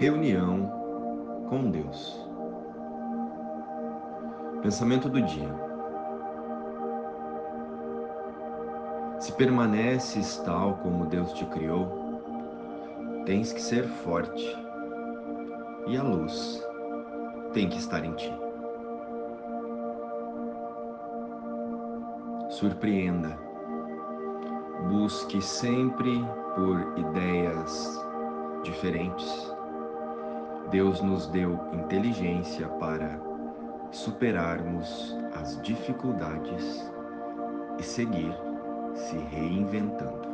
[0.00, 2.26] Reunião com Deus.
[4.62, 5.54] Pensamento do dia.
[9.18, 11.86] Se permaneces tal como Deus te criou,
[13.26, 14.56] tens que ser forte
[15.86, 16.66] e a luz
[17.52, 18.32] tem que estar em ti.
[22.48, 23.38] Surpreenda.
[24.88, 26.24] Busque sempre
[26.56, 28.02] por ideias
[28.64, 29.59] diferentes.
[30.70, 33.20] Deus nos deu inteligência para
[33.90, 36.88] superarmos as dificuldades
[37.76, 38.32] e seguir
[38.94, 40.28] se reinventando.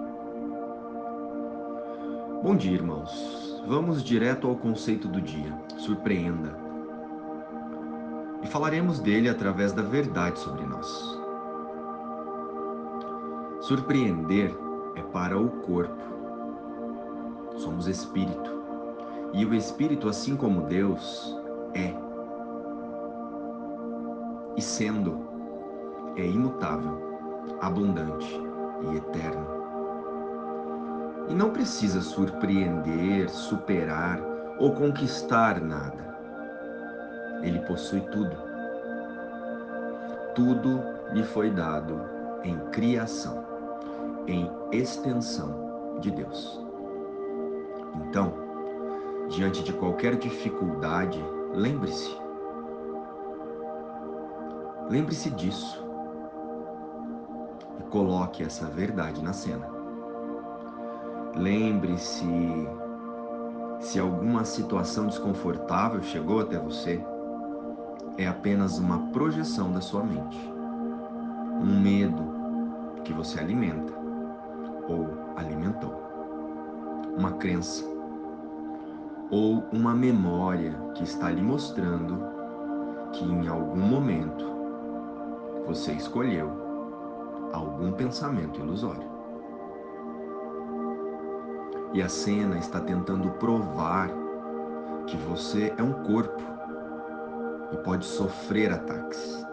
[2.42, 3.62] Bom dia, irmãos.
[3.66, 5.52] Vamos direto ao conceito do dia.
[5.78, 6.54] Surpreenda.
[8.42, 10.86] E falaremos dele através da verdade sobre nós.
[13.62, 14.54] Surpreender
[14.96, 16.04] é para o corpo.
[17.56, 18.65] Somos espírito.
[19.32, 21.36] E o espírito, assim como Deus,
[21.74, 21.94] é.
[24.56, 25.26] E sendo,
[26.16, 26.98] é imutável,
[27.60, 28.40] abundante
[28.90, 29.46] e eterno.
[31.28, 34.20] E não precisa surpreender, superar
[34.58, 36.16] ou conquistar nada.
[37.42, 38.36] Ele possui tudo.
[40.34, 40.80] Tudo
[41.12, 42.00] lhe foi dado
[42.42, 43.44] em criação,
[44.26, 46.60] em extensão de Deus.
[47.96, 48.45] Então,
[49.28, 52.16] diante de qualquer dificuldade, lembre-se.
[54.88, 55.84] Lembre-se disso
[57.80, 59.68] e coloque essa verdade na cena.
[61.34, 62.24] Lembre-se
[63.80, 67.04] se alguma situação desconfortável chegou até você,
[68.16, 70.38] é apenas uma projeção da sua mente,
[71.60, 72.24] um medo
[73.04, 73.92] que você alimenta
[74.88, 75.94] ou alimentou,
[77.18, 77.95] uma crença
[79.30, 82.18] ou uma memória que está lhe mostrando
[83.12, 84.44] que em algum momento
[85.66, 86.50] você escolheu
[87.52, 89.08] algum pensamento ilusório.
[91.92, 94.10] E a cena está tentando provar
[95.06, 96.42] que você é um corpo
[97.72, 99.44] e pode sofrer ataques.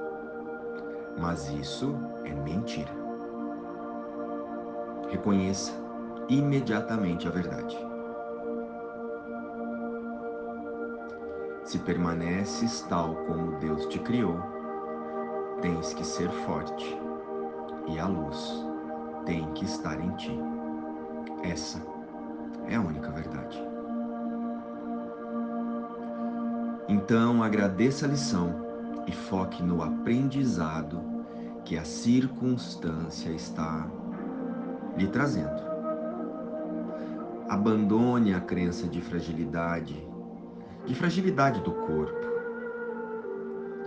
[1.18, 1.96] Mas isso
[2.26, 2.92] é mentira.
[5.10, 5.72] Reconheça
[6.28, 7.93] imediatamente a verdade.
[11.64, 14.38] Se permaneces tal como Deus te criou,
[15.62, 16.98] tens que ser forte
[17.88, 18.66] e a luz
[19.26, 20.38] tem que estar em ti.
[21.42, 21.82] Essa
[22.68, 23.64] é a única verdade.
[26.90, 28.54] Então agradeça a lição
[29.08, 31.02] e foque no aprendizado
[31.64, 33.88] que a circunstância está
[34.98, 35.62] lhe trazendo.
[37.48, 40.06] Abandone a crença de fragilidade,
[40.86, 42.28] de fragilidade do corpo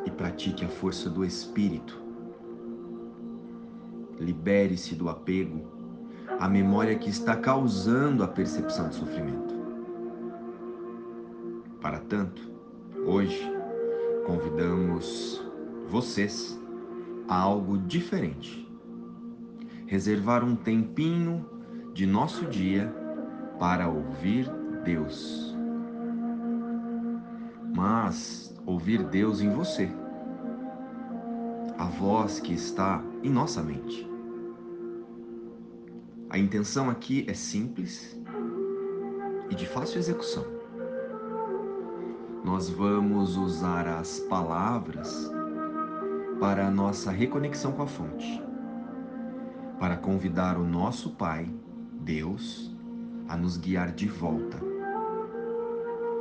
[0.05, 2.01] e pratique a força do espírito.
[4.19, 5.67] Libere-se do apego
[6.39, 9.55] à memória que está causando a percepção de sofrimento.
[11.81, 12.43] Para tanto,
[13.05, 13.41] hoje
[14.25, 15.45] convidamos
[15.89, 16.59] vocês
[17.29, 18.67] a algo diferente.
[19.87, 21.45] Reservar um tempinho
[21.93, 22.93] de nosso dia
[23.59, 24.51] para ouvir
[24.85, 25.56] Deus.
[27.77, 29.87] Mas ouvir Deus em você.
[31.77, 34.09] A voz que está em nossa mente.
[36.31, 38.19] A intenção aqui é simples
[39.51, 40.47] e de fácil execução.
[42.43, 45.31] Nós vamos usar as palavras
[46.41, 48.43] para a nossa reconexão com a fonte,
[49.79, 51.47] para convidar o nosso Pai,
[52.01, 52.75] Deus,
[53.29, 54.59] a nos guiar de volta,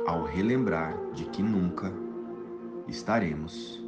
[0.06, 1.92] ao relembrar de que nunca
[2.86, 3.82] estaremos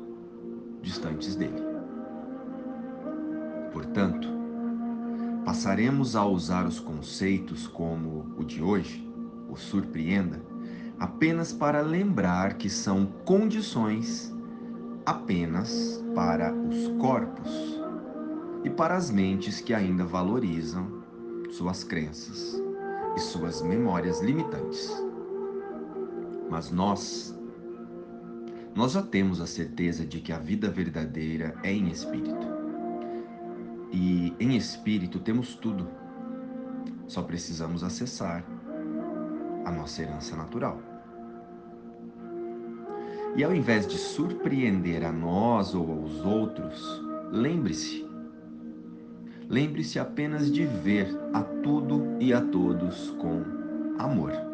[0.83, 1.63] distantes dele.
[3.73, 4.29] Portanto,
[5.45, 9.09] passaremos a usar os conceitos como o de hoje,
[9.49, 10.41] o surpreenda,
[10.99, 14.35] apenas para lembrar que são condições
[15.07, 17.81] apenas para os corpos
[18.65, 21.03] e para as mentes que ainda valorizam
[21.51, 22.61] suas crenças
[23.17, 24.93] e suas memórias limitantes.
[26.51, 27.39] Mas nós
[28.79, 32.47] nós já temos a certeza de que a vida verdadeira é em espírito.
[33.91, 35.89] E em espírito temos tudo.
[37.09, 38.45] Só precisamos acessar
[39.65, 40.81] a nossa herança natural.
[43.37, 47.03] E ao invés de surpreender a nós ou aos outros,
[47.33, 48.07] lembre-se.
[49.49, 53.43] Lembre-se apenas de ver a tudo e a todos com
[53.99, 54.48] amor.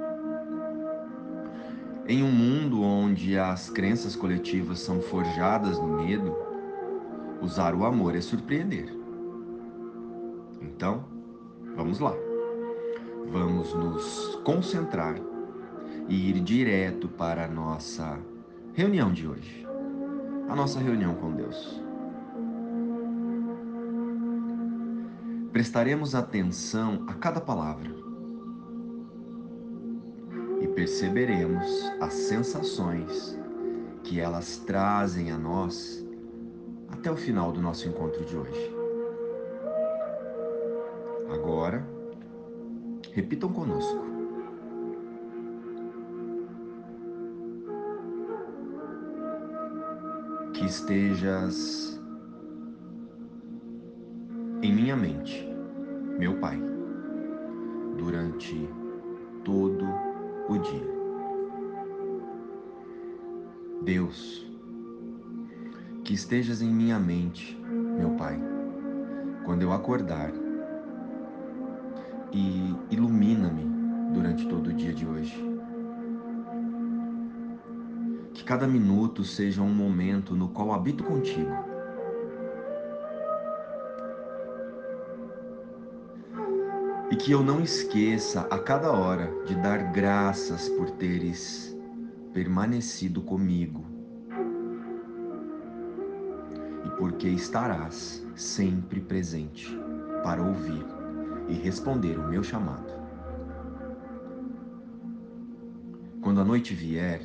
[2.06, 6.36] Em um mundo onde as crenças coletivas são forjadas no medo,
[7.40, 8.94] usar o amor é surpreender.
[10.60, 11.06] Então,
[11.74, 12.14] vamos lá.
[13.30, 15.16] Vamos nos concentrar
[16.06, 18.18] e ir direto para a nossa
[18.74, 19.66] reunião de hoje.
[20.50, 21.82] A nossa reunião com Deus.
[25.50, 28.13] Prestaremos atenção a cada palavra
[30.74, 33.38] perceberemos as sensações
[34.02, 36.04] que elas trazem a nós
[36.88, 38.74] até o final do nosso encontro de hoje.
[41.32, 41.86] Agora,
[43.12, 44.04] repitam conosco.
[50.52, 52.00] Que estejas
[54.62, 55.48] em minha mente,
[56.18, 56.58] meu Pai,
[57.96, 58.68] durante
[59.44, 60.13] todo o
[60.58, 60.94] dia.
[63.82, 64.46] Deus,
[66.04, 67.58] que estejas em minha mente,
[67.98, 68.40] meu Pai,
[69.44, 70.32] quando eu acordar
[72.32, 73.64] e ilumina-me
[74.12, 75.36] durante todo o dia de hoje.
[78.32, 81.73] Que cada minuto seja um momento no qual habito contigo.
[87.14, 91.72] E que eu não esqueça a cada hora de dar graças por teres
[92.32, 93.84] permanecido comigo
[96.84, 99.78] e porque estarás sempre presente
[100.24, 100.84] para ouvir
[101.48, 102.92] e responder o meu chamado.
[106.20, 107.22] Quando a noite vier,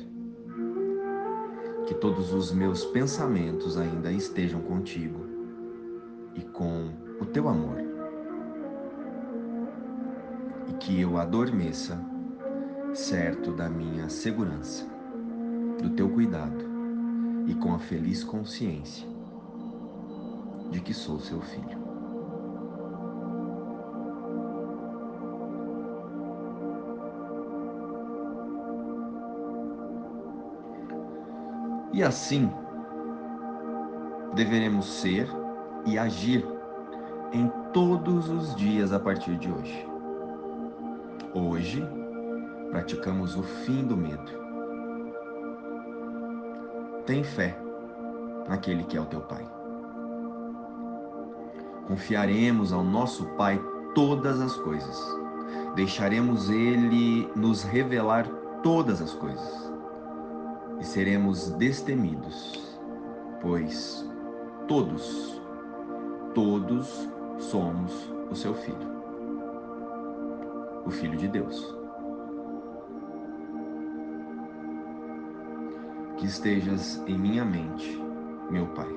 [1.88, 5.26] que todos os meus pensamentos ainda estejam contigo
[6.36, 6.90] e com
[7.20, 7.89] o teu amor,
[10.80, 12.00] que eu adormeça
[12.94, 14.84] certo da minha segurança,
[15.80, 16.64] do teu cuidado
[17.46, 19.06] e com a feliz consciência
[20.70, 21.78] de que sou seu filho.
[31.92, 32.50] E assim
[34.34, 35.28] deveremos ser
[35.84, 36.46] e agir
[37.32, 39.89] em todos os dias a partir de hoje.
[41.32, 41.86] Hoje,
[42.70, 44.32] praticamos o fim do medo.
[47.06, 47.56] Tem fé
[48.48, 49.46] naquele que é o teu Pai.
[51.86, 53.60] Confiaremos ao nosso Pai
[53.94, 54.98] todas as coisas.
[55.76, 58.26] Deixaremos Ele nos revelar
[58.62, 59.72] todas as coisas
[60.80, 62.78] e seremos destemidos,
[63.40, 64.04] pois
[64.66, 65.40] todos,
[66.34, 67.92] todos somos
[68.30, 68.99] o seu filho,
[70.84, 71.76] o filho de Deus.
[76.16, 78.02] Que estejas em minha mente,
[78.50, 78.88] meu Pai,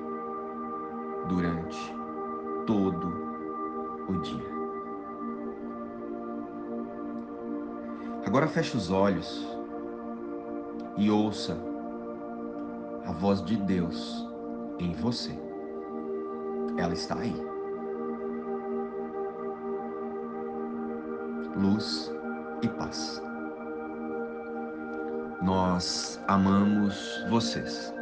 [1.28, 1.94] durante
[2.66, 3.08] todo
[4.08, 4.54] o dia.
[8.26, 9.46] Agora feche os olhos
[10.96, 11.56] e ouça
[13.06, 14.26] a voz de Deus
[14.78, 15.38] em você.
[16.76, 17.53] Ela está aí.
[21.56, 22.12] Luz
[22.62, 23.22] e paz.
[25.40, 27.93] Nós amamos vocês.